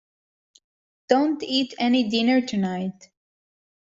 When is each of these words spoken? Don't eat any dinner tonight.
Don't 1.09 1.43
eat 1.43 1.75
any 1.77 2.09
dinner 2.09 2.41
tonight. 2.41 3.11